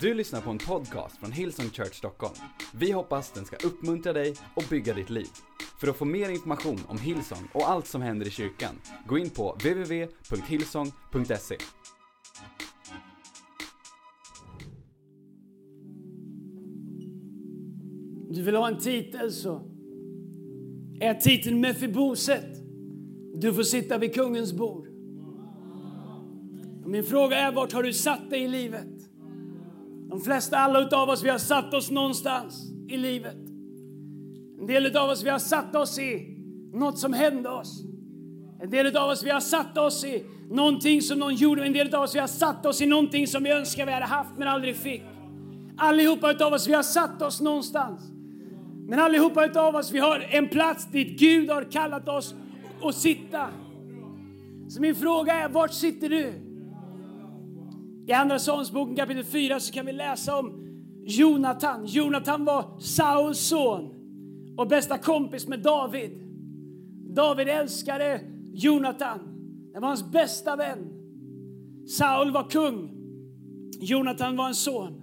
[0.00, 2.34] Du lyssnar på en podcast från Hillsong Church Stockholm.
[2.74, 5.26] Vi hoppas den ska uppmuntra dig och bygga ditt liv.
[5.80, 9.30] För att få mer information om Hillsong och allt som händer i kyrkan, gå in
[9.30, 11.56] på www.hillsong.se.
[18.30, 19.70] Du vill ha en titel så
[21.00, 22.56] är titeln Mefiboset.
[23.34, 24.88] Du får sitta vid kungens bord.
[26.86, 28.95] Min fråga är, vart har du satt dig i livet?
[30.08, 33.36] De flesta, alla utav oss, vi har satt oss någonstans i livet.
[34.60, 36.36] En del av oss, vi har satt oss i
[36.72, 37.82] något som hände oss.
[38.60, 41.64] En del av oss, vi har satt oss i någonting som någon gjorde.
[41.64, 44.06] En del av oss, vi har satt oss i någonting som vi önskar vi hade
[44.06, 45.02] haft men aldrig fick.
[45.76, 48.00] Allihopa utav oss, vi har satt oss någonstans.
[48.88, 52.34] Men allihopa utav oss, vi har en plats dit Gud har kallat oss
[52.82, 53.48] att sitta.
[54.68, 56.45] Så min fråga är, vart sitter du?
[58.08, 60.52] I Andra Samuelsboken kapitel 4 så kan vi läsa om
[61.04, 61.86] Jonatan.
[61.86, 63.94] Jonatan var Sauls son
[64.56, 66.10] och bästa kompis med David.
[67.14, 68.20] David älskade
[68.52, 69.18] Jonatan.
[69.72, 70.92] Det var hans bästa vän.
[71.88, 72.90] Saul var kung.
[73.80, 75.02] Jonatan var en son.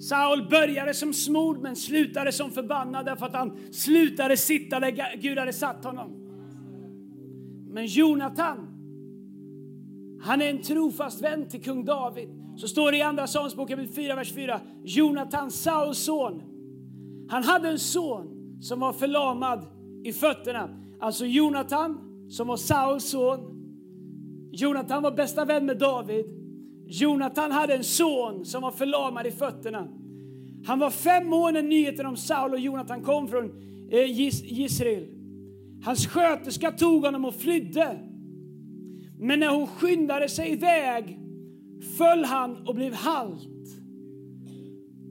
[0.00, 5.38] Saul började som smord men slutade som förbannad därför att han slutade sitta där Gud
[5.38, 6.10] hade satt honom.
[7.70, 8.71] Men Jonatan,
[10.22, 12.28] han är en trofast vän till kung David.
[12.56, 14.60] Så står det i Andra Samuelsboken 4, vers 4.
[14.84, 16.42] Jonatan, Sauls son.
[17.28, 19.66] Han hade en son som var förlamad
[20.04, 20.68] i fötterna.
[21.00, 21.98] Alltså Jonatan,
[22.30, 23.40] som var Sauls son.
[24.52, 26.24] Jonatan var bästa vän med David.
[26.86, 29.88] Jonatan hade en son som var förlamad i fötterna.
[30.66, 33.44] Han var fem år när nyheten om Saul och Jonatan kom från
[33.90, 34.20] eh,
[34.60, 35.06] Israel.
[35.84, 38.11] Hans sköterska tog honom och flydde.
[39.22, 41.18] Men när hon skyndade sig iväg
[41.98, 43.48] föll han och blev halt.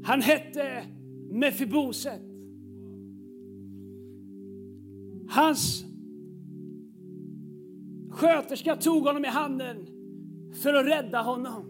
[0.04, 0.84] Han hette
[1.30, 2.22] Mefiboset.
[5.30, 5.86] Hans
[8.10, 9.88] sköterska tog honom i handen
[10.64, 11.66] för att rädda honom.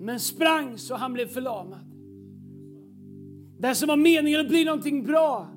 [0.00, 1.86] Men sprang så han blev förlamad.
[3.58, 5.48] Det som var meningen att bli någonting bra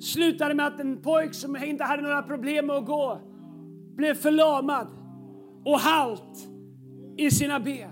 [0.00, 3.31] slutade med att en pojk som inte hade några problem med att gå
[3.96, 4.86] blev förlamad
[5.64, 6.48] och halt
[7.16, 7.90] i sina ben.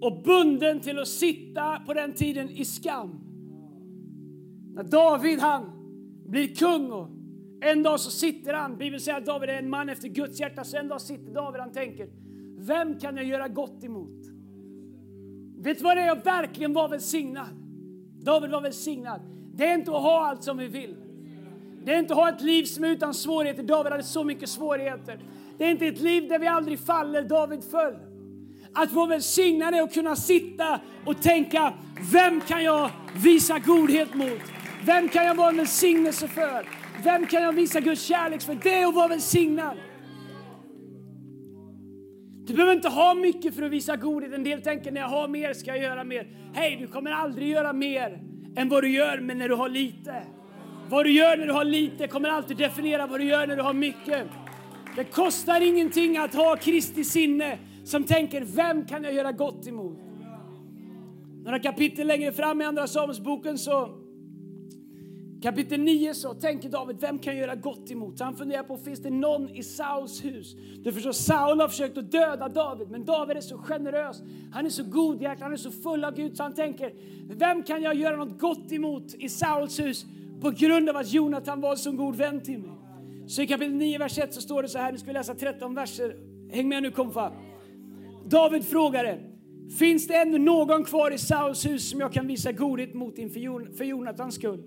[0.00, 3.20] Och bunden till att sitta på den tiden i skam.
[4.74, 5.70] När David han
[6.26, 7.08] blir kung och
[7.60, 10.64] en dag så sitter han, Bibeln säger att David är en man efter Guds hjärta,
[10.64, 12.08] så en dag sitter David och tänker,
[12.58, 14.26] vem kan jag göra gott emot?
[15.58, 16.06] Vet du vad det är?
[16.06, 17.48] Jag verkligen var välsignad.
[18.24, 19.20] David var välsignad.
[19.54, 20.96] Det är inte att ha allt som vi vill.
[21.86, 23.62] Det är inte att ha ett liv som är utan svårigheter.
[23.62, 25.18] David hade så mycket svårigheter.
[25.58, 27.22] Det är inte ett liv där vi aldrig faller.
[27.22, 27.94] David föll.
[28.74, 31.74] Att vara välsignad är att kunna sitta och tänka,
[32.12, 34.40] vem kan jag visa godhet mot?
[34.86, 36.68] Vem kan jag vara en välsignelse för?
[37.04, 38.58] Vem kan jag visa Guds kärlek för?
[38.62, 39.76] Det är att vara välsignad.
[42.46, 44.32] Du behöver inte ha mycket för att visa godhet.
[44.32, 46.26] En del tänker när jag har mer ska jag göra mer.
[46.54, 48.20] Hej, du kommer aldrig göra mer
[48.56, 50.22] än vad du gör men när du har lite.
[50.88, 53.62] Vad du gör när du har lite kommer alltid definiera vad du gör när du
[53.62, 54.26] har mycket.
[54.96, 59.98] Det kostar ingenting att ha Kristi sinne som tänker, vem kan jag göra gott emot?
[61.44, 64.02] Några kapitel längre fram i Andra Samuelsboken så
[65.42, 68.20] Kapitel 9 så tänker David, vem kan göra gott emot?
[68.20, 70.54] Han funderar på, finns det någon i Sauls hus?
[70.78, 74.22] Du förstår, Saul har försökt att döda David, men David är så generös.
[74.52, 76.92] Han är så godhjärtad, han är så full av Gud, så han tänker,
[77.28, 80.06] vem kan jag göra något gott emot i Sauls hus?
[80.40, 82.70] På grund av att Jonathan var en så god vän till mig.
[83.26, 85.34] Så i kapitel 9, vers 1 så står det så här, nu ska vi läsa
[85.34, 86.16] 13 verser.
[86.50, 87.32] Häng med nu komfa.
[88.24, 89.18] David frågade,
[89.78, 93.76] finns det ännu någon kvar i Sauls hus som jag kan visa godhet mot inför
[93.76, 94.62] för Jonathans skull?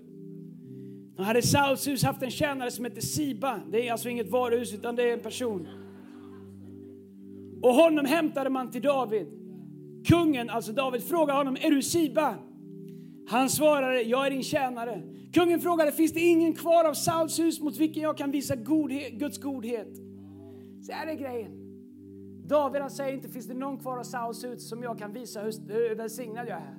[1.16, 3.60] Han hade Sauls hus haft en tjänare som hette Siba.
[3.70, 5.68] Det är alltså inget varuhus utan det är en person.
[7.62, 9.26] Och honom hämtade man till David.
[10.06, 12.34] Kungen, alltså David, frågade honom, är du Siba?
[13.30, 15.02] Han svarade, jag är din tjänare.
[15.32, 19.12] Kungen frågade, finns det ingen kvar av Sauls hus mot vilken jag kan visa godhet,
[19.12, 19.96] Guds godhet?
[20.82, 21.52] Så här är grejen.
[22.48, 25.40] David han säger inte, finns det någon kvar av Sauls hus som jag kan visa
[25.40, 26.76] hur, välsignad jag är?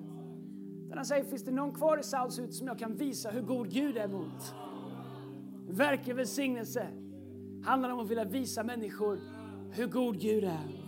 [0.88, 3.42] Men han säger, finns det någon kvar i Sauls hus som jag kan visa hur
[3.42, 4.56] god Gud är mot?
[5.70, 6.88] Verklig välsignelse
[7.66, 9.20] handlar om att vilja visa människor
[9.72, 10.82] hur god Gud är.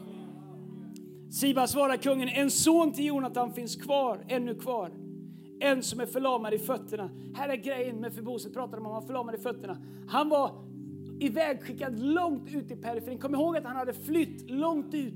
[1.31, 5.02] Siba svarar kungen, en son till Jonathan finns kvar, ännu kvar.
[5.63, 7.09] En som är förlamad i fötterna.
[7.35, 9.77] Här är grejen med Fiboset, pratar om, han var förlamad i fötterna.
[10.07, 10.51] Han var
[11.19, 13.19] ivägskickad långt ut i periferin.
[13.19, 15.13] Kom ihåg att han hade flytt långt ut.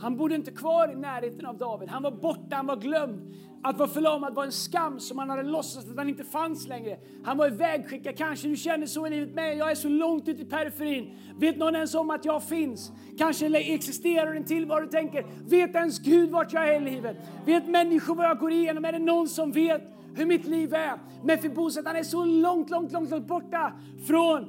[0.00, 1.88] Han bodde inte kvar i närheten av David.
[1.88, 3.34] Han var borta, han var glömd.
[3.62, 6.98] Att vara förlamad var en skam som han hade låtsats att han inte fanns längre.
[7.24, 8.16] Han var ivägskickad.
[8.16, 9.56] Kanske du känner så i livet med.
[9.56, 11.16] Jag är så långt ute i periferin.
[11.38, 12.92] Vet någon ens om att jag finns?
[13.18, 17.16] Kanske existerar en tillvaro du tänker, vet ens Gud vart jag är i livet?
[17.46, 18.84] Vet människor vad jag går igenom?
[18.84, 19.82] Är det någon som vet
[20.14, 20.98] hur mitt liv är?
[21.24, 23.72] Mefiboset, han är så långt, långt, långt, långt borta
[24.06, 24.48] från,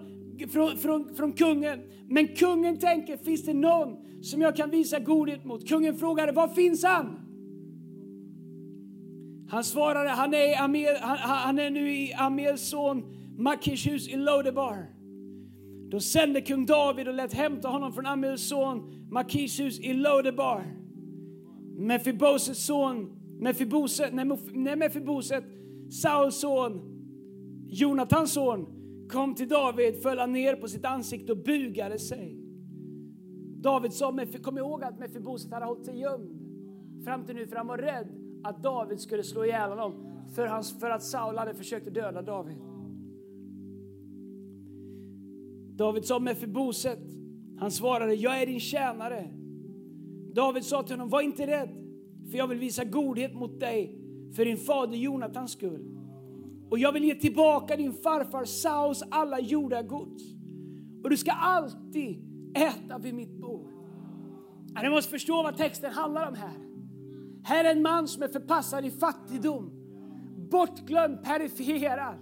[0.51, 1.79] från, från, från kungen.
[2.07, 5.67] Men kungen tänker, finns det någon som jag kan visa godhet mot?
[5.69, 7.28] Kungen frågade, var finns han?
[9.49, 13.03] Han svarade, han är, Amel, han, han är nu i Amels son
[13.37, 14.85] Makish hus i Lodebar.
[15.91, 20.63] Då sände kung David och lät hämta honom från Amels son Makish hus i Lodebar.
[21.77, 24.13] Mefibosets son, Mefiboset,
[24.53, 25.43] nej Mefiboset,
[26.01, 26.81] Sauls son,
[27.67, 28.65] Jonatans son,
[29.09, 32.35] kom till David, föll ner på sitt ansikte och bugade sig.
[33.61, 36.39] David sa, kom ihåg att Mefiboset hade hållit sig gömd
[37.05, 39.93] fram till nu för han var rädd att David skulle slå ihjäl honom
[40.35, 42.57] för, hans, för att Saul hade försökt döda David.
[45.77, 46.99] David sa Mefiboset,
[47.57, 49.29] han svarade, jag är din tjänare.
[50.33, 51.69] David sa till honom, var inte rädd,
[52.31, 53.95] för jag vill visa godhet mot dig
[54.35, 55.95] för din fader Jonatans skull.
[56.69, 60.23] Och jag vill ge tillbaka din farfar Sauls alla jordagods.
[61.03, 62.25] Och du ska alltid
[62.55, 63.71] äta vid mitt bord.
[64.81, 66.68] Ni måste förstå vad texten handlar om här.
[67.43, 69.71] Här är en man som är förpassad i fattigdom,
[70.51, 72.15] bortglömd, perifierad.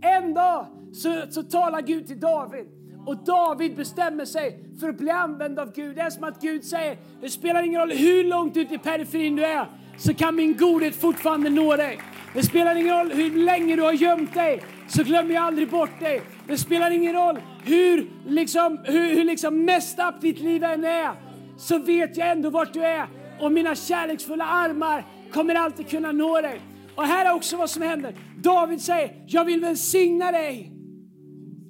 [0.00, 2.66] En dag så, så talar Gud till David
[3.06, 5.96] och David bestämmer sig för att bli använd av Gud.
[5.96, 9.36] Det är som att Gud säger, det spelar ingen roll hur långt ut i periferin
[9.36, 9.66] du är,
[9.98, 11.98] så kan min godhet fortfarande nå dig.
[12.34, 16.00] Det spelar ingen roll hur länge du har gömt dig, så glömmer jag aldrig bort
[16.00, 16.22] dig.
[16.46, 21.10] Det spelar ingen roll hur, liksom, hur, hur liksom mest upp ditt liv än är,
[21.56, 23.06] så vet jag ändå vart du är
[23.40, 26.60] och mina kärleksfulla armar kommer alltid kunna nå dig.
[26.96, 28.14] Och här är också vad som händer.
[28.42, 30.72] David säger, jag vill välsigna dig.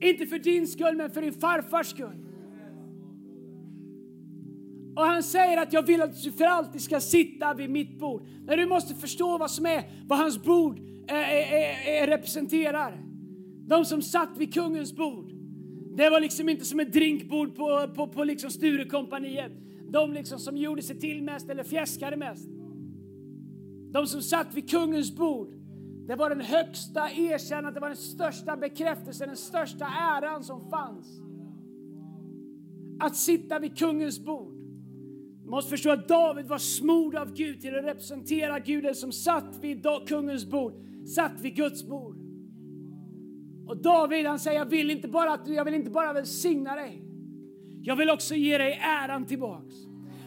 [0.00, 2.24] Inte för din skull, men för din farfars skull.
[4.96, 8.26] Och han säger att jag vill att du för alltid ska sitta vid mitt bord.
[8.46, 10.78] Men du måste förstå vad som är, vad hans bord
[11.08, 13.02] är, är, är, representerar.
[13.68, 15.32] De som satt vid kungens bord.
[15.96, 19.52] Det var liksom inte som ett drinkbord på, på, på liksom Sturekompaniet
[19.88, 22.48] de liksom som gjorde sig till mest eller fjäskade mest.
[23.92, 25.54] De som satt vid kungens bord.
[26.06, 31.20] Det var den högsta erkännandet, det var den största bekräftelsen, den största äran som fanns.
[33.00, 34.54] Att sitta vid kungens bord.
[35.44, 39.58] Du måste förstå att David var smord av Gud till att representera Guden som satt
[39.60, 40.72] vid kungens bord,
[41.14, 42.16] satt vid Guds bord.
[43.66, 47.07] Och David han säger, jag vill inte bara, jag vill inte bara välsigna dig.
[47.82, 49.74] Jag vill också ge dig äran tillbaks.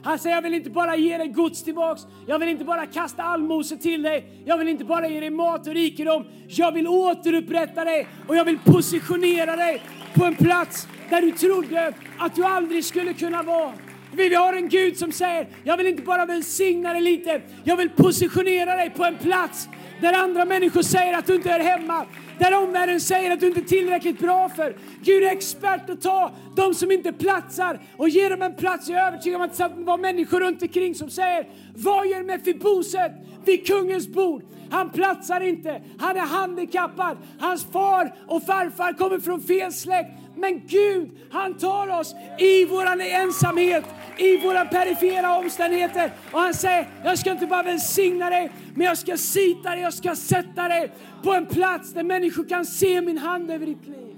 [0.03, 2.01] Han säger, jag vill inte bara ge dig gods tillbaks.
[2.27, 4.43] Jag vill inte bara kasta allmosor till dig.
[4.45, 6.25] Jag vill inte bara ge dig mat och rikedom.
[6.47, 9.81] Jag vill återupprätta dig och jag vill positionera dig
[10.13, 13.73] på en plats där du trodde att du aldrig skulle kunna vara.
[14.13, 17.89] Vi har en Gud som säger, jag vill inte bara välsigna dig lite, jag vill
[17.89, 19.69] positionera dig på en plats
[20.01, 22.05] där andra människor säger att du inte är hemma.
[22.41, 24.75] Där omvärlden säger att du inte är tillräckligt bra för.
[25.03, 28.89] Gud är expert att ta de som inte platsar och ge dem en plats.
[28.89, 33.11] Jag är övertygad om att det var människor runt omkring som säger, vad gör Mefiboset
[33.45, 34.43] vid kungens bord?
[34.71, 40.11] Han platsar inte, han är handikappad, hans far och farfar kommer från fel släkt.
[40.35, 43.85] Men Gud, han tar oss i vår ensamhet,
[44.21, 46.11] i våra perifera omständigheter.
[46.31, 49.93] Och han säger, jag ska inte bara välsigna dig, men jag ska sita dig, jag
[49.93, 50.91] ska sätta dig
[51.23, 54.17] på en plats där människor kan se min hand över ditt liv.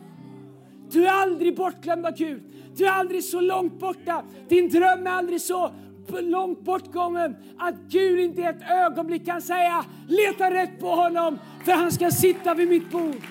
[0.92, 2.44] Du är aldrig bortglömd av Gud.
[2.76, 4.24] Du är aldrig så långt borta.
[4.50, 5.72] Din dröm är aldrig så
[6.10, 11.72] långt bortgången att Gud inte i ett ögonblick kan säga leta rätt på honom för
[11.72, 13.22] han ska sitta vid mitt bord.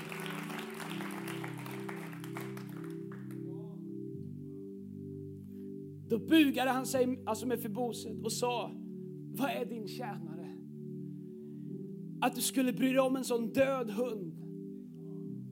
[6.13, 8.71] Då bugade han sig alltså med förboset och sa,
[9.35, 10.57] vad är din tjänare?
[12.21, 14.35] Att du skulle bry dig om en sån död hund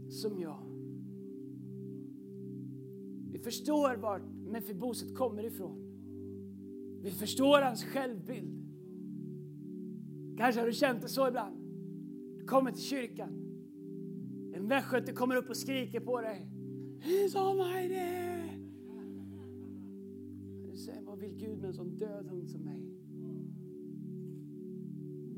[0.09, 0.67] som jag.
[3.33, 5.79] Vi förstår vart Mefiboset kommer ifrån.
[7.03, 8.61] Vi förstår hans självbild.
[10.39, 11.57] Kanske har du känt det så ibland.
[12.39, 13.31] Du kommer till kyrkan.
[14.55, 16.47] En västgöte kommer upp och skriker på dig.
[17.03, 18.40] He's almighty!
[21.21, 22.81] Vad vill Gud med en sån död hund som mig?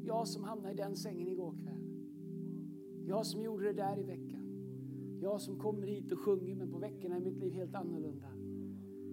[0.05, 1.83] Jag som hamnade i den sängen igår kväll.
[3.07, 4.47] Jag som gjorde det där i veckan.
[5.21, 8.29] Jag som kommer hit och sjunger men på veckorna är mitt liv helt annorlunda.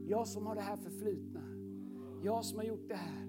[0.08, 1.42] Jag som har det här förflutna.
[2.24, 3.28] Jag som har gjort det här.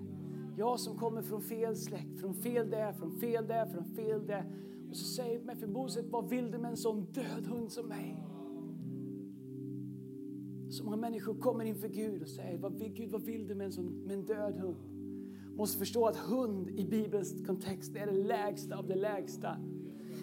[0.57, 4.53] Jag som kommer från fel släkt, från fel där, från fel där, från fel där.
[4.91, 8.30] Och så säger Mefiboset, vad vill du med en sån död hund som mig?
[10.71, 13.65] Så många människor kommer inför Gud och säger, vad vill, Gud vad vill du med
[13.65, 14.77] en, sån, med en död hund?
[15.57, 19.57] Måste förstå att hund i Bibelns kontext är det lägsta av det lägsta.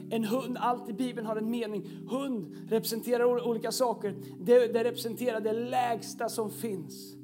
[0.10, 1.86] En hund, allt i Bibeln har en mening.
[2.10, 4.16] Hund representerar olika saker.
[4.40, 7.16] Det, det representerar det lägsta som finns.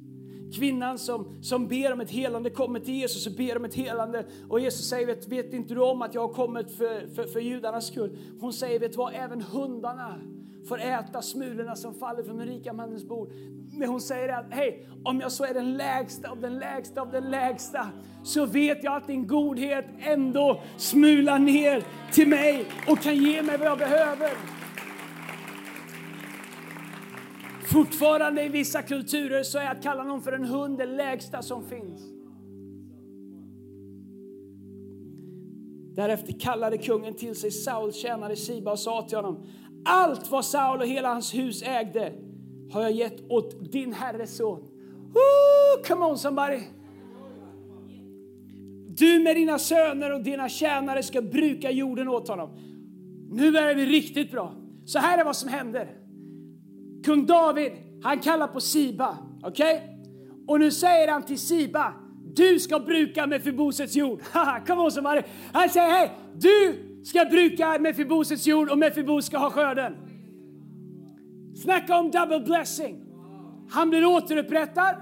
[0.54, 4.26] Kvinnan som, som ber om ett helande kommer till Jesus och ber om ett helande.
[4.50, 7.40] Och Jesus säger, vet, vet inte du om att jag har kommit för, för, för
[7.40, 8.18] judarnas skull?
[8.40, 10.22] Hon säger, vet du vad, även hundarna
[10.68, 13.32] får äta smulorna som faller från den rika mannens bord.
[13.72, 17.12] Men hon säger att, hej, om jag så är den lägsta av den lägsta av
[17.12, 17.90] den lägsta,
[18.24, 23.58] så vet jag att din godhet ändå smular ner till mig och kan ge mig
[23.58, 24.30] vad jag behöver.
[27.74, 31.64] Fortfarande i vissa kulturer så är att kalla någon för en hund det lägsta som
[31.64, 32.14] finns.
[35.96, 39.46] Därefter kallade kungen till sig Sauls tjänare Siba och sa till honom
[39.86, 42.14] allt vad Saul och hela hans hus ägde
[42.72, 44.60] har jag gett åt din herres son.
[44.60, 46.60] Ooh, come on somebody!
[48.88, 52.50] Du med dina söner och dina tjänare ska bruka jorden åt honom.
[53.32, 54.54] Nu börjar vi riktigt bra.
[54.86, 55.88] Så här är vad som händer.
[57.06, 57.72] Kung David,
[58.04, 59.18] han kallar på Siba.
[59.44, 59.76] Okej?
[59.76, 59.88] Okay?
[60.48, 61.94] Och nu säger han till Siba,
[62.36, 64.22] du ska bruka Mefibosets jord.
[64.68, 65.22] Come on somebody.
[65.52, 69.96] Han säger, hej, du ska bruka Mefibosets jord och Mefibos ska ha skörden.
[71.56, 73.06] Snacka om double blessing.
[73.70, 74.96] Han blir återupprättad.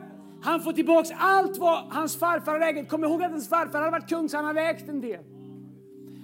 [0.43, 2.89] Han får tillbaks allt vad hans farfar har ägt.
[2.89, 5.23] Kom ihåg att hans farfar hade varit kung så han hade ägt en del.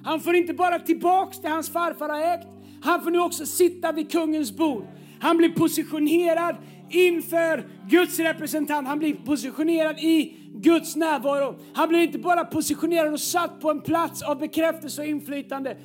[0.04, 2.48] Han får inte bara tillbaks det hans farfar har ägt.
[2.82, 4.86] Han får nu också sitta vid kungens bord.
[5.20, 6.56] Han blir positionerad
[6.90, 8.88] inför Guds representant.
[8.88, 11.56] Han blir positionerad i Guds närvaro.
[11.74, 15.78] Han blir inte bara positionerad och satt på en plats av bekräftelse och inflytande.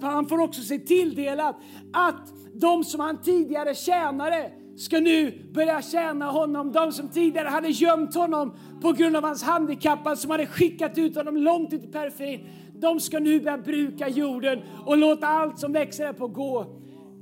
[0.00, 1.56] Han får också se tilldelat
[1.92, 6.72] att de som han tidigare tjänade ska nu börja tjäna honom.
[6.72, 10.98] De som tidigare hade gömt honom på grund av hans handikapp, alltså som hade skickat
[10.98, 12.46] ut honom långt ut i periferin.
[12.74, 16.66] De ska nu börja bruka jorden och låta allt som växer här på gå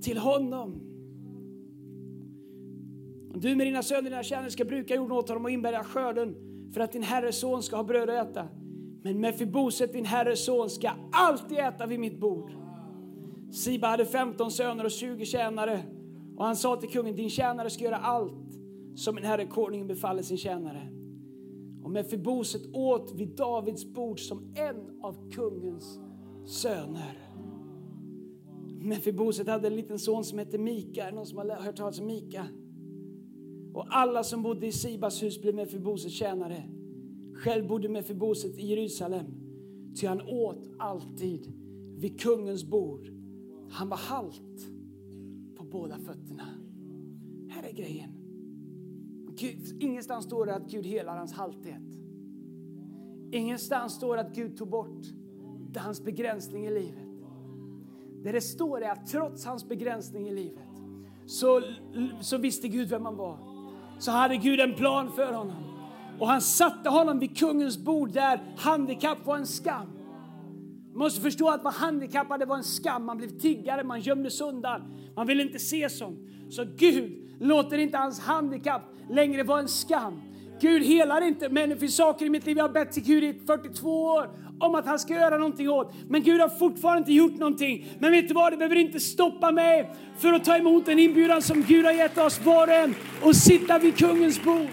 [0.02, 0.87] till honom.
[3.40, 6.36] Du med dina söner och dina tjänare ska bruka jorden åt honom och inbärga skörden
[6.72, 8.48] för att din herres son ska ha bröd att äta.
[9.02, 12.50] Men Mefiboset, din herres son, ska alltid äta vid mitt bord.
[13.52, 15.82] Siba hade 15 söner och 20 tjänare
[16.36, 18.52] och han sa till kungen, din tjänare ska göra allt
[18.94, 20.88] som min herre konungen befaller sin tjänare.
[21.82, 26.00] Och Mefiboset åt vid Davids bord som en av kungens
[26.46, 27.28] söner.
[28.80, 31.08] Mefiboset hade en liten son som hette Mika.
[31.08, 32.46] Är Någon som har hört talas om Mika?
[33.78, 36.62] Och alla som bodde i Sibas hus blev Mefiboset tjänare.
[37.34, 39.26] Själv bodde Mefiboset i Jerusalem,
[40.00, 41.52] ty han åt alltid
[41.96, 43.08] vid kungens bord.
[43.70, 44.70] Han var halt
[45.56, 46.44] på båda fötterna.
[47.48, 48.10] Här är grejen.
[49.36, 51.82] Gud, ingenstans står det att Gud helar hans halthet.
[53.32, 55.06] Ingenstans står det att Gud tog bort
[55.76, 57.22] hans begränsning i livet.
[58.22, 60.82] Det det står är att trots hans begränsning i livet
[61.26, 61.62] så,
[62.20, 63.47] så visste Gud vem han var
[63.98, 65.64] så hade Gud en plan för honom.
[66.18, 69.86] Och han satte honom vid kungens bord där handikapp var en skam.
[70.92, 73.04] Man måste förstå att vara handikappad var en skam.
[73.04, 74.82] Man blev tiggare, man gömdes undan.
[75.16, 76.18] Man ville inte se sånt.
[76.50, 80.20] Så Gud låter inte hans handikapp längre vara en skam.
[80.60, 84.04] Gud helar inte, men saker i mitt liv jag har bett till Gud i 42
[84.04, 85.94] år om att han ska göra någonting åt.
[86.08, 87.86] Men Gud har fortfarande inte gjort någonting.
[87.98, 91.42] Men vet du vad, det behöver inte stoppa mig för att ta emot den inbjudan
[91.42, 94.68] som Gud har gett oss var och en och sitta vid kungens bord.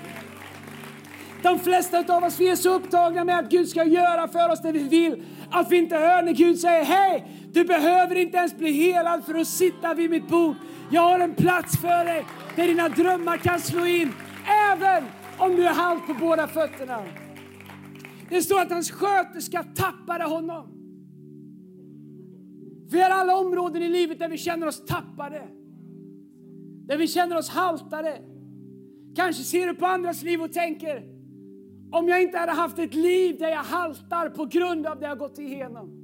[1.43, 4.61] De flesta av oss vi är så upptagna med att Gud ska göra för oss
[4.61, 8.57] det vi vill att vi inte hör när Gud säger hej, du behöver inte ens
[8.57, 10.55] bli helad för att sitta vid mitt bord.
[10.91, 12.25] Jag har en plats för dig
[12.55, 14.13] där dina drömmar kan slå in
[14.71, 15.03] även
[15.37, 16.99] om du är halt på båda fötterna.
[18.29, 20.75] Det står att hans sköterska tappade honom.
[22.91, 25.48] Vi har alla områden i livet där vi känner oss tappade.
[26.88, 28.22] Där vi känner oss haltade.
[29.15, 31.03] Kanske ser du på andras liv och tänker,
[31.91, 35.17] om jag inte hade haft ett liv där jag haltar på grund av det jag
[35.17, 36.01] gått igenom.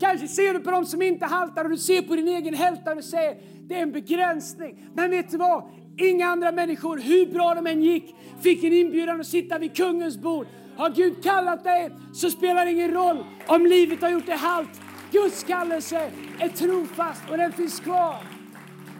[0.00, 2.90] Kanske ser du på dem som inte haltar och du ser på din egen hälta
[2.90, 3.36] och du säger,
[3.68, 4.86] det är en begränsning.
[4.94, 5.64] Men vet du vad?
[5.98, 10.18] Inga andra människor, hur bra de än gick, fick en inbjudan att sitta vid kungens
[10.18, 14.36] bord har Gud kallat dig så spelar det ingen roll om livet har gjort dig
[14.36, 14.80] halt.
[15.10, 18.16] Guds kallelse är trofast och den finns kvar.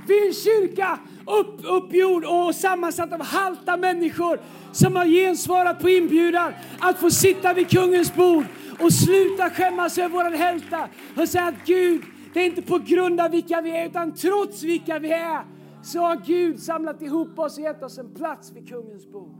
[0.06, 4.40] Vi är en kyrka upp, uppgjord och sammansatt av halta människor
[4.72, 8.44] som har gensvarat på inbjudan att få sitta vid kungens bord
[8.80, 12.02] och sluta skämmas över våran hälta och säga att Gud,
[12.32, 15.44] det är inte på grund av vilka vi är utan trots vilka vi är
[15.82, 19.34] så har Gud samlat ihop oss och gett oss en plats vid kungens bord.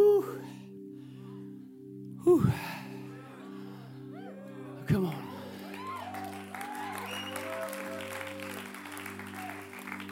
[0.00, 0.59] Uh.
[2.24, 2.42] Whew.
[4.88, 5.14] Come on.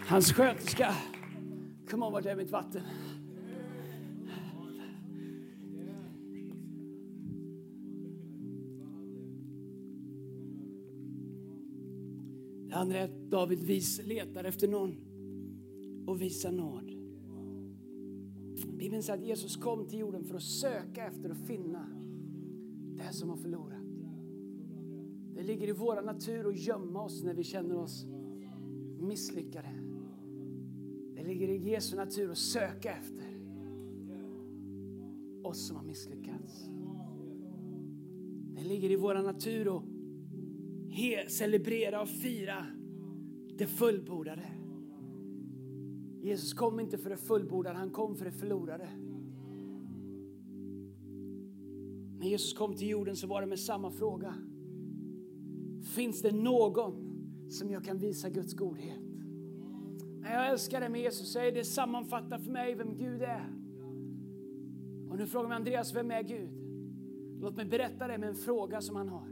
[0.09, 0.95] Hans sköterska.
[1.91, 2.83] Come on, vart är mitt vatten?
[12.69, 14.97] Det andra är att David vis, letar efter någon
[16.07, 16.91] och visar nåd.
[18.79, 21.98] Bibeln säger att Jesus kom till jorden för att söka efter och finna
[22.99, 23.83] det som har förlorat.
[25.35, 28.07] Det ligger i vår natur att gömma oss när vi känner oss
[29.01, 29.69] misslyckade.
[31.15, 33.39] Det ligger i Jesu natur att söka efter
[35.43, 36.71] oss som har misslyckats.
[38.55, 39.83] Det ligger i vår natur att
[41.31, 42.67] celebrera och fira
[43.59, 44.47] det fullbordade.
[46.23, 48.89] Jesus kom inte för det fullbordade, han kom för det förlorade.
[52.19, 54.35] När Jesus kom till jorden så var det med samma fråga.
[55.95, 56.93] Finns det någon
[57.51, 59.03] som jag kan visa Guds godhet?
[60.23, 63.53] Jag älskar det med Jesus, säger det sammanfattar för mig vem Gud är.
[65.11, 66.51] Och nu frågar man Andreas, vem är Gud?
[67.41, 69.29] Låt mig berätta det med en fråga som han har.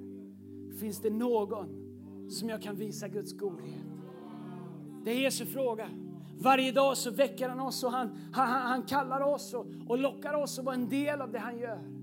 [0.80, 1.66] Finns det någon
[2.30, 3.86] som jag kan visa Guds godhet?
[5.04, 5.88] Det är Jesu fråga.
[6.38, 10.34] Varje dag så väcker han oss och han, han, han kallar oss och, och lockar
[10.34, 11.95] oss att vara en del av det han gör.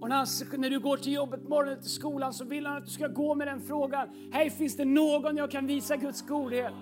[0.00, 0.26] Och när, han,
[0.60, 3.34] när, du går till jobbet morgonen till skolan så vill han att du ska gå
[3.34, 4.08] med den frågan.
[4.32, 6.72] Hej, finns det någon jag kan visa Guds godhet?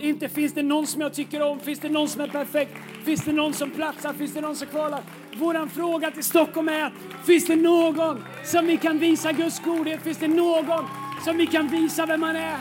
[0.00, 2.72] Inte finns det någon som jag tycker om, finns det någon som är perfekt,
[3.04, 5.02] finns det någon som platsar, finns det någon som kvalar?
[5.36, 6.92] Vår fråga till Stockholm är,
[7.26, 10.02] finns det någon som vi kan visa Guds godhet?
[10.02, 10.84] Finns det någon
[11.24, 12.56] som vi kan visa vem man är?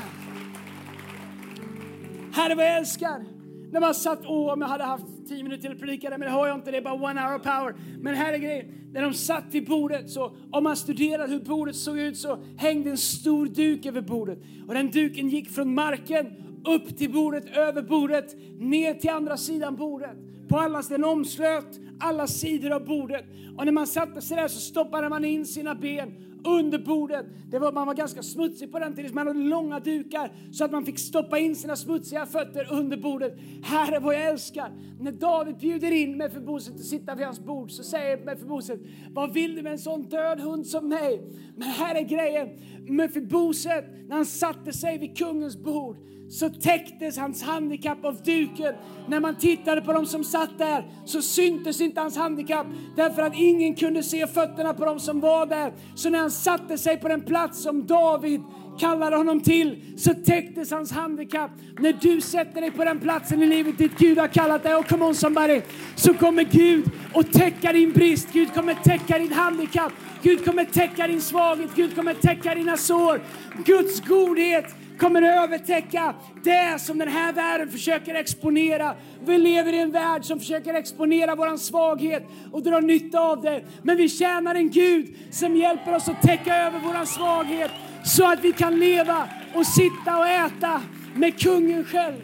[2.34, 3.26] Herre vad jag älskar
[3.72, 6.28] när man satt, åh om jag hade haft tio minuter till att predika det, men
[6.28, 7.76] det har jag inte, det är bara one hour power.
[8.02, 11.76] Men här är grejen, när de satt vid bordet, så om man studerar hur bordet
[11.76, 14.40] såg ut så hängde en stor duk över bordet.
[14.68, 16.28] Och den duken gick från marken
[16.66, 20.18] upp till bordet, över bordet, ner till andra sidan bordet.
[20.48, 23.26] På alla, den omslöt alla sidor av bordet.
[23.58, 27.26] Och när man satte sig där så stoppade man in sina ben under bordet.
[27.50, 30.72] Det var, man var ganska smutsig på den tiden, man hade långa dukar så att
[30.72, 33.38] man fick stoppa in sina smutsiga fötter under bordet.
[33.64, 34.72] Herre vad jag älskar!
[35.00, 38.80] När David bjuder in Mefiboset att sitta vid hans bord så säger Mefiboset,
[39.14, 41.22] vad vill du med en sån död hund som mig?
[41.56, 42.50] Men här är grejen,
[42.88, 45.98] Mefiboset, när han satte sig vid kungens bord
[46.32, 48.74] så täcktes hans handikapp av duken.
[49.08, 53.34] När man tittade på dem som satt där så syntes inte hans handikapp därför att
[53.36, 55.74] ingen kunde se fötterna på dem som var där.
[55.96, 58.42] Så när han satte sig på den plats som David
[58.80, 61.52] kallade honom till så täcktes hans handikapp.
[61.80, 64.88] När du sätter dig på den platsen i livet dit Gud har kallat dig, och
[64.88, 65.62] come on somebody,
[65.96, 71.08] så kommer Gud att täcka din brist, Gud kommer täcka din handikapp, Gud kommer täcka
[71.08, 73.22] din svaghet, Gud kommer täcka dina sår.
[73.66, 74.66] Guds godhet
[75.02, 78.96] kommer övertäcka det som den här världen försöker exponera.
[79.26, 83.64] Vi lever i en värld som försöker exponera vår svaghet och dra nytta av det.
[83.84, 87.72] Men vi tjänar en Gud som hjälper oss att täcka över vår svaghet
[88.06, 90.82] så att vi kan leva och sitta och äta
[91.16, 92.22] med kungen själv.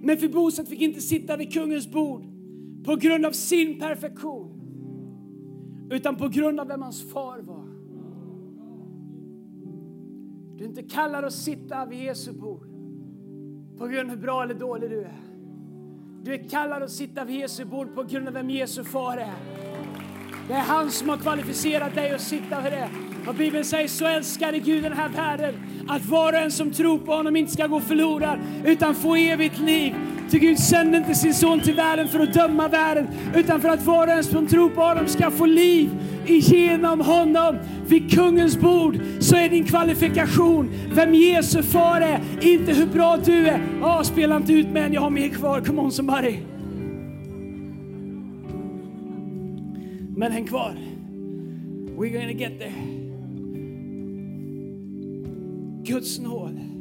[0.00, 2.22] Men Fiboset fick inte sitta vid kungens bord
[2.84, 4.60] på grund av sin perfektion
[5.90, 7.73] utan på grund av vem hans far var.
[10.58, 12.66] Du är inte kallad att sitta vid Jesu bord
[13.78, 15.20] på grund av hur bra eller dålig du är.
[16.22, 19.34] Du är kallad att sitta vid Jesu bord på grund av vem Jesu far är.
[20.48, 22.90] Det är han som har kvalificerat dig att sitta vid det.
[23.28, 25.54] Och Bibeln säger så älskade Gud den här världen
[25.88, 29.58] att var och en som tror på honom inte ska gå förlorad utan få evigt
[29.58, 29.94] liv.
[30.30, 33.82] Ty Gud sände inte sin son till världen för att döma världen utan för att
[33.82, 35.90] var och en som tror på honom ska få liv
[36.26, 42.86] genom honom vid kungens bord så är din kvalifikation vem Jesu far är, inte hur
[42.86, 43.60] bra du är.
[43.82, 45.60] Oh, spela inte ut med en, jag har mer kvar.
[45.60, 46.36] Come on somebody.
[50.16, 50.74] Men häng kvar.
[51.96, 52.72] We're gonna get there.
[55.84, 56.73] Guds nåd.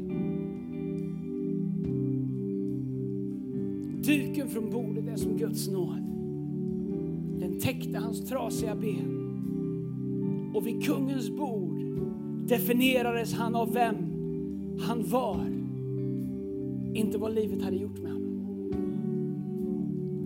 [4.05, 6.03] Duken från bordet är som Guds nåd.
[7.39, 9.19] Den täckte hans trasiga ben.
[10.53, 11.83] Och vid kungens bord
[12.47, 13.95] definierades han av vem
[14.79, 15.45] han var.
[16.93, 18.29] inte vad livet hade gjort med honom.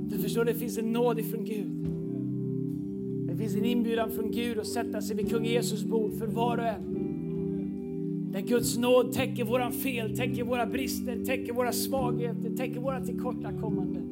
[0.10, 1.88] Du förstår, det finns en nåd ifrån Gud.
[3.28, 6.58] Det finns en inbjudan från Gud att sätta sig vid kung Jesus bord för var
[6.58, 6.97] och en.
[8.38, 14.04] Där Guds nåd täcker våra fel, täcker våra brister, täcker våra svagheter, täcker våra tillkortakommanden.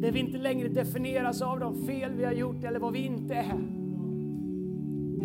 [0.00, 3.34] Där vi inte längre definieras av de fel vi har gjort eller vad vi inte
[3.34, 3.58] är.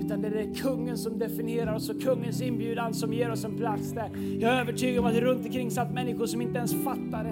[0.06, 3.92] Utan det är kungen som definierar oss och kungens inbjudan som ger oss en plats
[3.92, 4.10] där.
[4.40, 7.30] Jag är övertygad om att det runt omkring satt människor som inte ens fattade.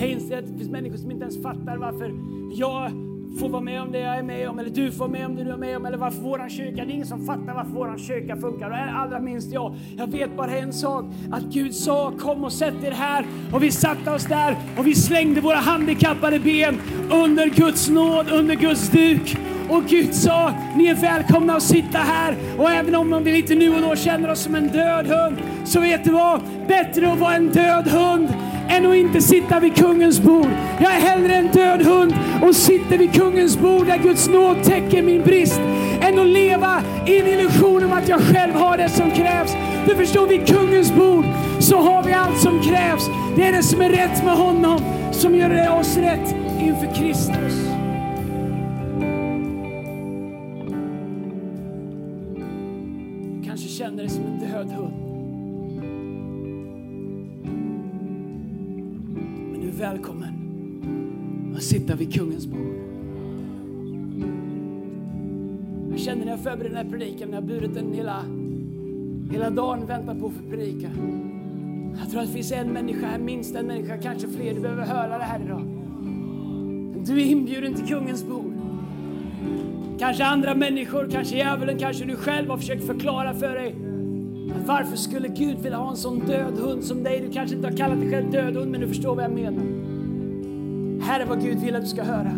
[0.00, 2.14] Jag inser att det finns människor som inte ens fattar varför
[2.58, 2.90] jag
[3.38, 5.36] får vara med om det jag är med om, eller du får vara med om
[5.36, 7.70] det du är med om, eller varför våran kyrka, det är ingen som fattar varför
[7.70, 8.70] våran kyrka funkar.
[8.70, 9.74] Och allra minst jag.
[9.96, 13.26] Jag vet bara en sak, att Gud sa kom och sätt er här.
[13.52, 18.54] Och vi satte oss där och vi slängde våra handikappade ben under Guds nåd, under
[18.54, 19.36] Guds duk.
[19.68, 22.36] Och Gud sa, ni är välkomna att sitta här.
[22.58, 25.80] Och även om vi lite nu och då känner oss som en död hund, så
[25.80, 26.40] vet du vad?
[26.68, 28.28] Bättre att vara en död hund
[28.68, 30.50] än att inte sitta vid kungens bord.
[30.80, 35.02] Jag är hellre en död hund och sitter vid kungens bord där Guds nåd täcker
[35.02, 35.60] min brist,
[36.00, 39.56] än att leva i en illusion om att jag själv har det som krävs.
[39.88, 41.24] Du förstår, vid kungens bord
[41.58, 43.10] så har vi allt som krävs.
[43.36, 44.80] Det är det som är rätt med honom
[45.12, 47.54] som gör oss rätt inför Kristus.
[53.46, 54.27] Kanske känner dig som
[59.78, 62.74] välkommen att sitta vid kungens bord.
[65.90, 68.24] Jag känner när jag förbereder den här predikan, när jag burit den hela,
[69.32, 70.90] hela dagen väntat på att få predika.
[72.00, 74.84] Jag tror att det finns en människa här, minst en människa, kanske fler, du behöver
[74.84, 75.62] höra det här idag.
[77.06, 78.52] Du är inbjuden till kungens bord.
[79.98, 83.87] Kanske andra människor, kanske djävulen, kanske du själv har försökt förklara för dig
[84.66, 87.20] varför skulle Gud vilja ha en sån död hund som dig?
[87.26, 89.62] Du kanske inte har kallat dig själv död hund, men du förstår vad jag menar.
[91.06, 92.32] Här är vad Gud vill att du ska höra.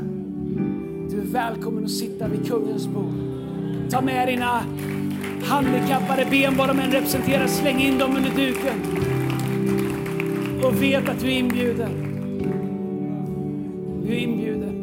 [1.10, 3.14] Du är välkommen att sitta vid kungens bord.
[3.90, 4.62] Ta med dina
[5.42, 8.80] handikappade ben, vad de än representerar, släng in dem under duken.
[10.64, 11.90] Och vet att du är inbjuden.
[14.06, 14.76] Du är inbjuden.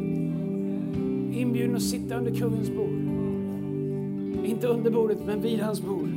[1.33, 4.45] Inbjuden att sitta under kungens bord.
[4.45, 6.16] Inte under bordet, men vid hans bord.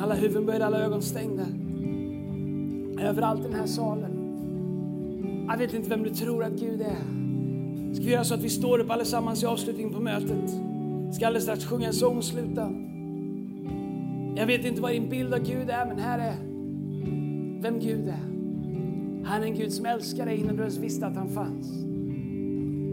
[0.00, 1.42] Med alla huvuden böjda, alla ögon stängda.
[3.08, 4.10] Överallt i den här salen.
[5.48, 7.94] Jag vet inte vem du tror att Gud är.
[7.94, 10.50] Ska vi göra så att vi står upp allesammans i avslutningen på mötet?
[11.12, 12.72] Ska alldeles strax sjunga en sång och sluta.
[14.36, 16.36] Jag vet inte vad din bild av Gud är, men här är
[17.62, 18.24] vem Gud är.
[19.24, 21.84] Han är en Gud som älskar dig innan du ens visste att han fanns.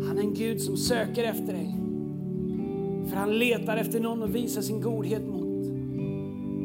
[0.08, 1.76] Han är en Gud som söker efter dig.
[3.10, 5.37] För han letar efter någon att visa sin godhet mot.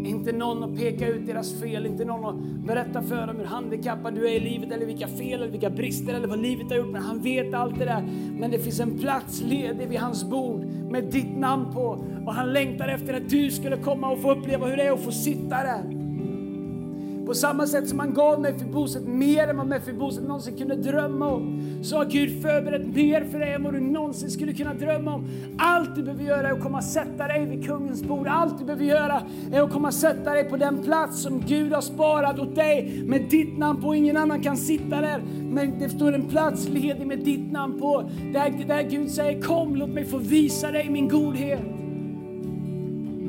[0.04, 4.14] Inte någon att peka ut deras fel, inte någon att berätta för dem hur handikappad
[4.14, 6.92] du är i livet eller vilka fel eller vilka brister eller vad livet har gjort.
[6.92, 8.02] Men han vet allt det där.
[8.38, 12.04] Men det finns en plats ledig vid hans bord med ditt namn på.
[12.26, 15.04] Och han längtar efter att du skulle komma och få uppleva hur det är att
[15.04, 16.01] få sitta där.
[17.26, 21.78] På samma sätt som han gav Mefiboset mer än vad Mefiboset någonsin kunde drömma om,
[21.82, 25.28] så har Gud förberett mer för dig än vad du någonsin skulle kunna drömma om.
[25.58, 28.26] Allt du behöver göra är att komma och sätta dig vid kungens bord.
[28.26, 31.72] Allt du behöver göra är att komma och sätta dig på den plats som Gud
[31.72, 33.94] har sparat åt dig med ditt namn på.
[33.94, 38.10] Ingen annan kan sitta där, men det står en plats ledig med ditt namn på.
[38.32, 41.81] Där, där Gud säger kom, låt mig få visa dig min godhet.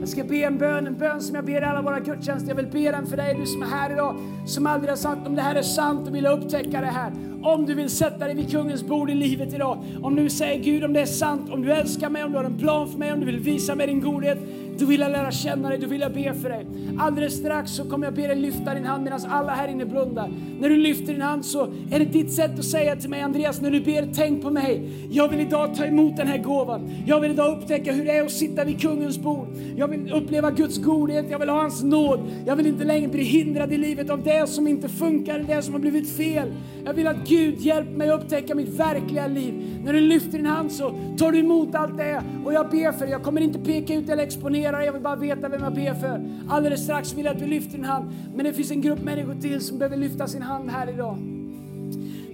[0.03, 2.49] Jag ska be en bön, en bön som jag ber alla våra gudstjänster.
[2.49, 5.27] Jag vill be den för dig, du som är här idag, som aldrig har sagt
[5.27, 7.11] om det här är sant och vill upptäcka det här.
[7.43, 9.77] Om du vill sätta dig vid kungens bord i livet idag.
[10.01, 12.45] Om du säger Gud, om det är sant, om du älskar mig, om du har
[12.45, 14.37] en plan för mig, om du vill visa mig din godhet.
[14.79, 16.65] Då vill jag lära känna dig, då vill jag be för dig.
[16.99, 20.31] Alldeles strax så kommer jag be dig lyfta din hand medan alla här inne blundar.
[20.59, 23.61] När du lyfter din hand så är det ditt sätt att säga till mig, Andreas,
[23.61, 24.89] när du ber, tänk på mig.
[25.09, 26.89] Jag vill idag ta emot den här gåvan.
[27.05, 29.47] Jag vill idag upptäcka hur det är att sitta vid kungens bord.
[29.75, 32.19] Jag vill uppleva Guds godhet, jag vill ha hans nåd.
[32.45, 35.73] Jag vill inte längre bli hindrad i livet av det som inte funkar, det som
[35.73, 36.53] har blivit fel.
[36.85, 39.53] Jag vill att Gud hjälper mig att upptäcka mitt verkliga liv.
[39.85, 42.99] När du lyfter din hand så tar du emot allt det och jag ber för
[42.99, 43.09] dig.
[43.09, 46.29] Jag kommer inte peka ut eller exponera, jag vill bara veta vem jag ber för.
[46.49, 48.11] Alldeles strax vill jag att du lyfter din hand.
[48.35, 51.17] Men det finns en grupp människor till som behöver lyfta sin hand här idag.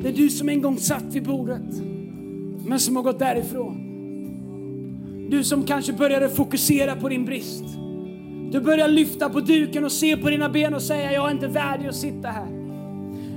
[0.02, 1.82] Det är du som en gång satt vid bordet,
[2.66, 3.86] men som har gått därifrån.
[5.30, 7.64] Du som kanske började fokusera på din brist.
[8.52, 11.48] Du börjar lyfta på duken och se på dina ben och säga, jag är inte
[11.48, 12.59] värdig att sitta här.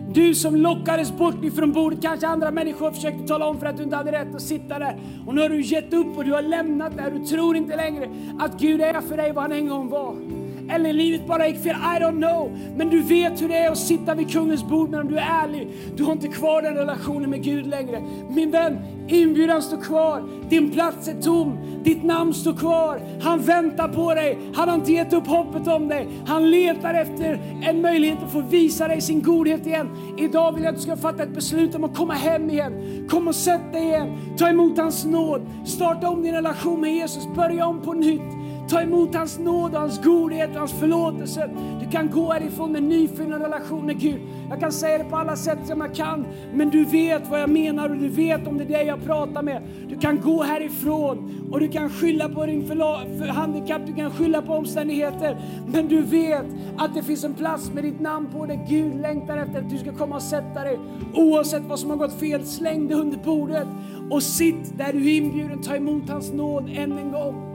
[0.08, 3.82] Du som lockades bort ifrån bordet, kanske andra människor försökte tala om för att du
[3.82, 4.96] inte hade rätt att sitta där.
[5.26, 7.10] Och nu har du gett upp och du har lämnat där.
[7.10, 10.41] Du tror inte längre att Gud är för dig vad han en gång var.
[10.70, 12.58] Eller livet bara gick fel, I don't know.
[12.76, 15.44] Men du vet hur det är att sitta vid kungens bord men om du är
[15.44, 18.02] ärlig, du har inte kvar den relationen med Gud längre.
[18.30, 23.00] Min vän, inbjudan står kvar, din plats är tom, ditt namn står kvar.
[23.22, 26.08] Han väntar på dig, han har inte gett upp hoppet om dig.
[26.26, 29.88] Han letar efter en möjlighet att få visa dig sin godhet igen.
[30.18, 32.72] Idag vill jag att du ska fatta ett beslut om att komma hem igen.
[33.10, 37.26] Kom och sätt dig igen, ta emot hans nåd, starta om din relation med Jesus,
[37.34, 38.41] börja om på nytt.
[38.68, 41.50] Ta emot hans nåd, hans godhet, hans förlåtelse.
[41.80, 44.20] Du kan gå härifrån med en relation med Gud.
[44.50, 47.50] Jag kan säga det på alla sätt som jag kan, men du vet vad jag
[47.50, 49.62] menar och du vet om det är det jag pratar med.
[49.88, 54.42] Du kan gå härifrån och du kan skylla på din för handikapp, du kan skylla
[54.42, 55.36] på omständigheter.
[55.66, 56.46] Men du vet
[56.76, 59.78] att det finns en plats med ditt namn på där Gud längtar efter att du
[59.78, 60.78] ska komma och sätta dig.
[61.14, 63.68] Oavsett vad som har gått fel, släng det under bordet
[64.10, 67.51] och sitt där du är inbjuden, ta emot hans nåd än en gång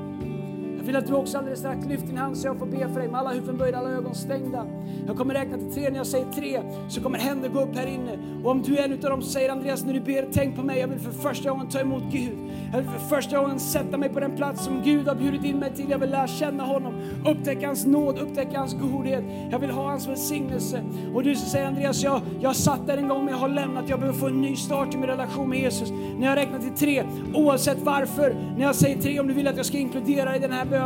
[0.87, 3.09] vill att du också alldeles strax lyfter din hand så jag får be för dig
[3.09, 4.65] med alla huvuden böjda, alla ögon stängda.
[5.07, 7.87] Jag kommer räkna till tre, när jag säger tre så kommer händer gå upp här
[7.87, 8.17] inne.
[8.43, 10.63] Och om du är en av dem som säger Andreas, när du ber, tänk på
[10.63, 12.37] mig, jag vill för första gången ta emot Gud.
[12.71, 15.57] Jag vill för första gången sätta mig på den plats som Gud har bjudit in
[15.57, 15.89] mig till.
[15.89, 16.93] Jag vill lära känna honom,
[17.25, 19.23] upptäcka hans nåd, upptäcka hans godhet.
[19.51, 20.83] Jag vill ha hans välsignelse.
[21.13, 23.99] Och du säger Andreas, jag, jag satt där en gång men jag har lämnat, jag
[23.99, 25.91] behöver få en ny start i min relation med Jesus.
[26.19, 29.57] När jag räknar till tre, oavsett varför, när jag säger tre, om du vill att
[29.57, 30.76] jag ska inkludera dig i den här bönen,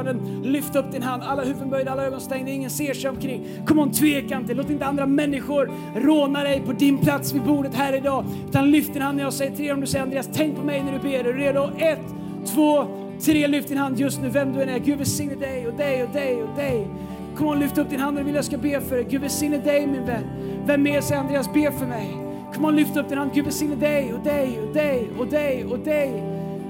[0.44, 1.24] lyft upp din hand.
[1.24, 3.48] Alla huvuden böjda, alla ögon stängda, ingen ser sig omkring.
[3.66, 7.74] Kom on, tveka inte, låt inte andra människor råna dig på din plats vid bordet
[7.76, 8.26] här idag.
[8.50, 10.84] Utan lyft din hand när jag säger tre, om du säger Andreas, tänk på mig
[10.84, 11.20] när du ber.
[11.20, 11.70] Är du redo?
[11.78, 12.00] Ett,
[12.46, 12.88] två,
[13.22, 13.48] tre.
[13.48, 14.80] Lyft din hand just nu, vem du än är.
[14.80, 16.88] Gud välsigne dig och dig och dig och dig.
[17.36, 19.06] Kom on, lyft upp din hand när du vill jag ska be för dig.
[19.10, 20.24] Gud välsigne dig min vän.
[20.66, 22.10] Vem mer säger Andreas, be för mig.
[22.54, 23.32] Kom on, lyft upp din hand.
[23.34, 26.24] Gud välsigne dig och dig och dig och dig och dig.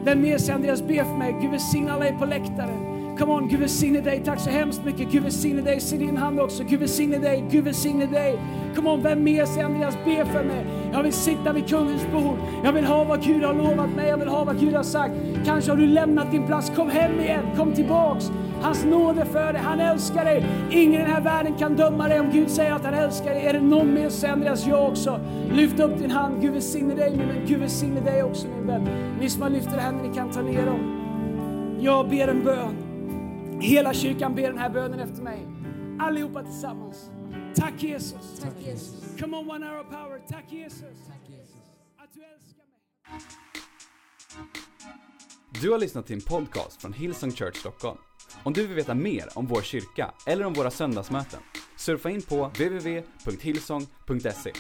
[0.04, 1.36] Vem mer säger Andreas, be för mig.
[1.42, 2.91] Gud välsigne alla er på läktaren.
[3.18, 4.22] Come on, Gud välsigne dig.
[4.26, 5.12] Tack så hemskt mycket.
[5.12, 5.80] Gud välsigne dig.
[5.80, 6.64] Se din hand också.
[6.64, 7.46] Gud välsigne dig.
[7.52, 8.40] Gud välsigne dig.
[8.76, 10.66] Come on, vem mer säger Andreas, be för mig.
[10.94, 12.38] Jag vill sitta vid kungens bord.
[12.64, 14.10] Jag vill ha vad Gud har lovat mig.
[14.10, 15.14] Jag vill ha vad Gud har sagt.
[15.46, 16.72] Kanske har du lämnat din plats.
[16.76, 17.44] Kom hem igen.
[17.58, 18.32] Kom tillbaks.
[18.62, 19.62] Hans nåd är för dig.
[19.62, 20.46] Han älskar dig.
[20.72, 23.46] Ingen i den här världen kan döma dig om Gud säger att han älskar dig.
[23.46, 25.20] Är det någon mer så Andreas, jag också.
[25.52, 26.42] Lyft upp din hand.
[26.42, 27.46] Gud välsigne dig min vän.
[27.48, 28.90] Gud välsigne dig också min vän.
[29.20, 30.98] Ni som har lyft era händer, ni kan ta ner dem.
[31.80, 32.91] Jag ber en bön.
[33.62, 35.48] Hela kyrkan ber den här bönen efter mig.
[36.00, 37.10] Allihopa tillsammans.
[37.56, 38.40] Tack Jesus.
[38.42, 39.20] Tack Jesus.
[39.20, 40.22] Come on one hour power.
[40.30, 40.82] Tack Jesus.
[41.08, 41.56] Tack Jesus.
[41.98, 42.66] Att du älskar mig.
[45.62, 47.98] Du har lyssnat till en podcast från Hillsong Church Stockholm.
[48.44, 51.40] Om du vill veta mer om vår kyrka eller om våra söndagsmöten,
[51.78, 54.52] surfa in på www.hillsong.se.